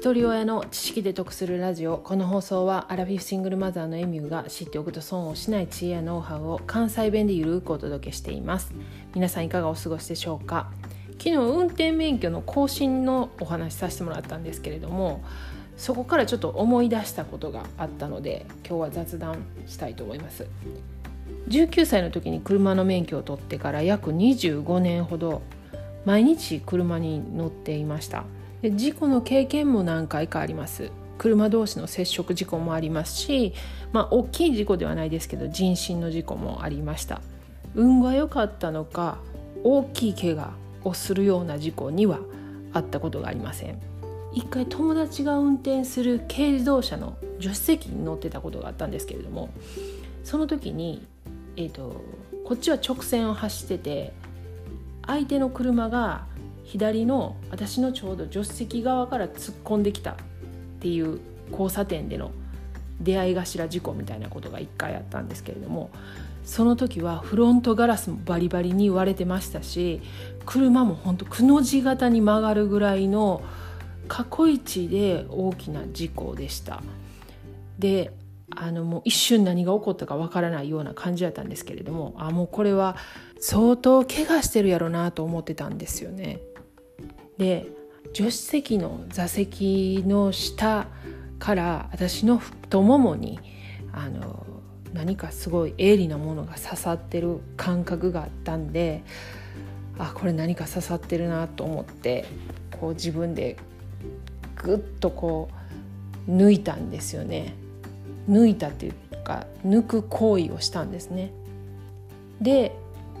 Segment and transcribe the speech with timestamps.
[0.00, 1.98] 一人親の知識で得するラジオ。
[1.98, 8.72] この放送はアラフィフシングルマザーのエミューが知っておくと損をしない知恵やノウハウを関西弁でゆるくお届けしています。
[9.14, 10.70] 皆さんいかがお過ごしでしょうか？
[11.18, 15.22] 昨日運転免許の更新のお話しさせてもらったんですけれども
[15.76, 20.46] そこからちょっと思い出したことがあったので今日は雑談したいと思います。
[21.48, 25.42] 19歳の時に車の免許を取ってから約25年ほど
[26.06, 28.24] 毎日車に乗っていました。
[28.62, 30.90] 事故の経験も何回かあります。
[31.16, 33.52] 車同士の接触事故もありますし
[33.92, 37.22] まあ大きい事故ではないですけど人身の事故もありました。
[37.74, 39.18] 運が良かったのか
[39.64, 40.52] 大きい怪我
[40.84, 42.20] をするような事故には
[42.72, 43.78] あったことがありません。
[44.32, 49.48] 一回友達が運転する軽自動車の助手席に乗ってたことがあったんですけれども
[50.22, 51.04] その時に、
[51.56, 52.04] えーと
[52.44, 54.12] こっちは直線を走ってて
[55.06, 56.26] 相手の車が
[56.70, 60.14] 左の私のちょうど助手席側から突っ込んできたっ
[60.78, 61.18] ていう
[61.50, 62.30] 交差点での
[63.00, 65.90] 出会い頭事故みたいなことが1回あったんですけれども
[66.44, 70.00] その時はフロントガラスもバリバリに割れてましたし
[70.46, 73.42] 車もほんとくの字型に曲がるぐらいの
[74.06, 76.82] 過去一で大きな事故でした。
[77.80, 78.12] で
[78.56, 82.96] あのもう一瞬何が起こったかわからないような感じだったんですけれどもあもうこれは
[83.40, 86.40] 相当怪我してるやろなと思ってたんですよね。
[87.40, 87.68] で
[88.12, 90.88] 助手席の座席の下
[91.38, 93.40] から私の太ももに
[93.94, 94.44] あの
[94.92, 99.02] 何かすごい鋭利なものが刺さってる感覚があったんで
[99.98, 102.26] あこれ何か刺さってるなと思って
[102.78, 103.56] こう自分で
[104.56, 105.48] グッとこ
[106.28, 107.54] う抜いたんですよね。
[108.28, 111.32] 抜いたっていうか抜く行為をしたんですね。
[112.42, 112.76] で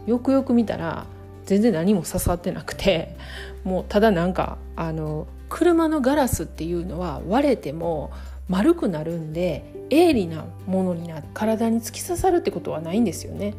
[0.06, 1.06] よくよく見たら
[1.50, 3.16] 全然何も刺さってなくて
[3.64, 8.12] もうただなんかあの車のガラスっていうのは割れても
[8.48, 13.54] 丸くなるんで鋭利なものにな体に突き刺さるってことはないんですよね。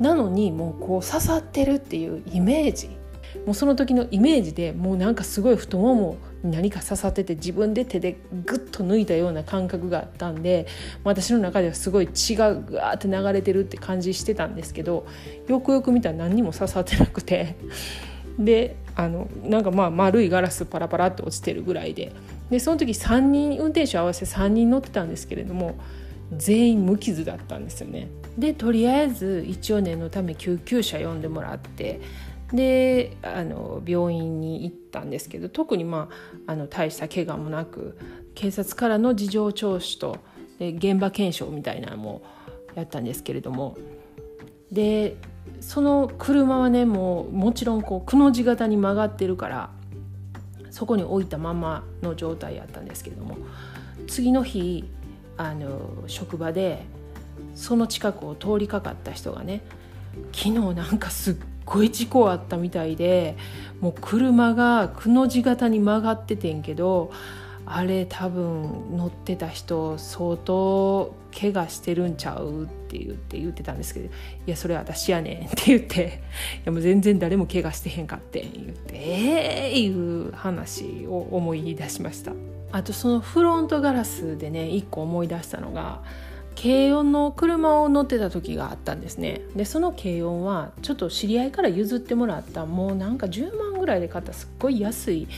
[0.00, 2.96] なのにもうこう刺さってるっていうイメージ
[3.46, 10.66] もうその時のイメージでもうなんかすごい太ももに何か刺さってて自分で手でグッと抜いたような感覚があったんで
[11.04, 15.06] 私の中ではすごい血がグワーって流れてるって感じしてたんですけど
[15.48, 17.56] よくよく見たら何にも刺さってなくて
[18.38, 22.12] であのなんかまあ丸いガラスパラパラって落ちてるぐらいで
[22.50, 25.76] でその時3人運転手合わせて3人乗ってたんですけれども
[26.36, 28.08] 全員無傷だったんですよね。
[28.38, 32.00] でとりあえず一応念のため救急車呼んでもらって
[32.52, 36.08] であの病院に行ったんですけど特に、ま
[36.46, 37.98] あ、あの大した怪我もなく
[38.34, 40.18] 警察からの事情聴取と
[40.58, 42.22] で現場検証みたいなのも
[42.74, 43.76] やったんですけれども
[44.70, 45.16] で
[45.60, 49.70] その車はねもうもちろんこうくの字型に曲がってるから
[50.70, 53.36] そこに置いたままの状態やったんですけれども
[54.08, 54.84] 次の日
[55.36, 56.84] あの職場で
[57.54, 59.62] その近くを通りかかった人がね
[60.32, 63.36] 昨日なんかすっごい事故あったみたいで
[63.80, 67.10] もう車がくの字型に曲がっててんけど
[67.66, 74.06] あれ多分乗ってた人相当怪我してるんちゃうって言って言ってたんですけど
[74.46, 76.22] 「いやそれ私やねん」って言って
[76.60, 82.32] 「いやもう全然誰も怪我してへんかって」言って「ええー!」いう話を思い出しました
[82.70, 86.02] あとそのフロントガラスでね一個思い出したのが
[86.60, 89.42] 軽音の車を乗ってた時があったんですね。
[89.54, 95.28] でその軽音はちょっと知り合いから譲ってもらったもうなんか10万ぐらいで買ったすっごい安い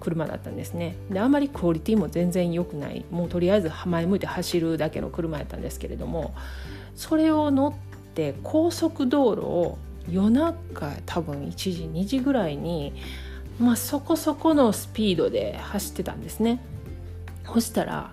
[0.00, 0.96] 車だったんですね。
[1.10, 3.04] であまりクオリティも全然良くない。
[3.10, 6.34] もうとりあえず前向いて走るだけの車やったんですけれども
[6.94, 7.74] それを乗っ
[8.14, 9.78] て高速道路を
[10.10, 12.92] 夜中多分1時2時ぐらいに、
[13.60, 16.60] まあ、そこそこのスピードで走ってたんですね。
[17.46, 18.12] そしたら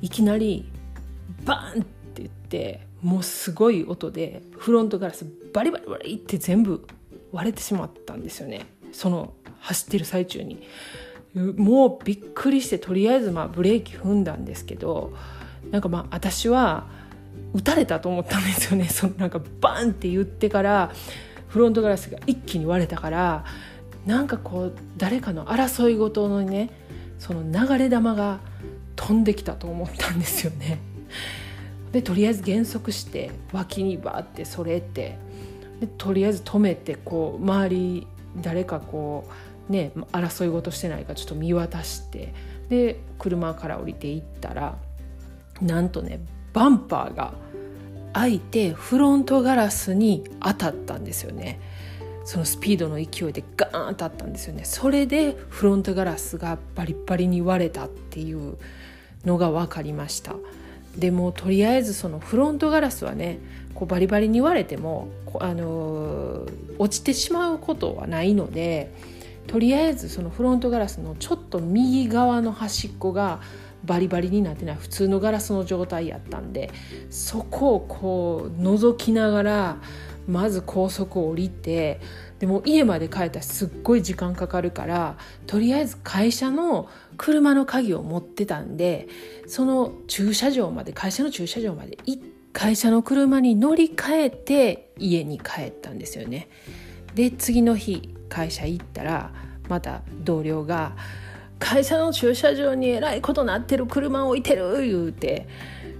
[0.00, 0.71] いきなり
[1.44, 6.86] バーンって言ってもうすごい音でフロントガラスバリバリバリって全部
[7.32, 8.66] 割れてしまったんですよね。
[8.92, 10.62] その走ってる最中に。
[11.34, 15.14] もうびっくりしてとりあえずまあブレーキ踏んだんですけど
[15.70, 16.86] なんかまあ私は
[17.54, 18.88] 撃たれたと思ったんですよね。
[18.90, 20.92] そのなんかバンって言ってから
[21.48, 23.44] フロントガラスが一気に割れたから
[24.06, 26.70] なんかこう誰かの争い事のね
[27.18, 28.40] その流れ弾が
[28.96, 30.91] 飛んできたと思ったんですよね。
[31.92, 35.18] でとりあえず減速して脇にバーってそれて
[35.80, 38.06] でとりあえず止めてこう周り
[38.36, 39.28] 誰かこ
[39.68, 42.32] うね争い事してないかちょっと見渡して
[42.68, 44.78] で車から降りていったら
[45.60, 46.20] なんとね
[46.52, 47.34] バンパーが
[48.14, 51.60] 開いてフロントガラスに当たったんですよね。
[52.24, 58.58] そのスピードの勢いでガーンとあったんですよねそれでフロントガラスがバリバリに割れたっていう
[59.24, 60.36] のが分かりました
[60.96, 63.38] でもとりあえずそのフロントガラスはね
[63.74, 65.08] こうバリバリに割れても
[65.40, 68.92] あのー、落ちてしまうことはないので
[69.46, 73.40] とりあえずそのフロントガラスのちょっと右側の端っこが
[73.84, 76.70] バリバリになってない普通のガラスの状態やったんで
[77.10, 79.76] そこをこう覗きながら
[80.28, 82.00] まず高速を降りて
[82.38, 85.16] でも家まで帰ったらすっごい時間かかるから
[85.46, 89.08] とりあえず会社の車の鍵を持ってたんで
[89.46, 96.48] その駐車場まで会社の駐車場まで行って会社の車に乗り換えて家に帰ったんですよね。
[97.14, 99.32] で次の日会社行ったら
[99.68, 100.96] また同僚が
[101.58, 105.46] 「会社の駐車場にえらいことなってる車置いてる」言うて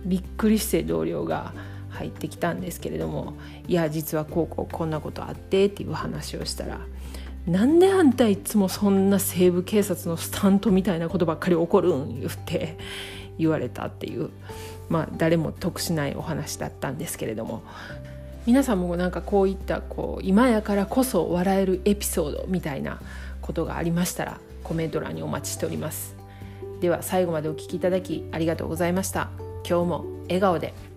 [0.04, 1.52] びっくりして同僚が
[1.92, 3.34] 入ってきたんですけれども
[3.68, 6.80] 「いや実はこうこうこんなことあって」っていう話をしたら
[7.46, 12.78] 「なんであんたいつもそんな西部警察のスタントみたいなことばっかり起こるん?」言って
[13.38, 14.30] 言われたっていう
[14.88, 17.62] まあ誰も得しないお話だったんですけれども
[18.46, 23.00] 皆さんもなんかこういったこう今やからこそ笑えるエピソードみたいな
[23.40, 26.16] ことがありましたらコメント欄にお待ちしております。
[26.80, 29.30] では最後までお聴きいただきありがとうございました。
[29.68, 30.91] 今日も笑顔で。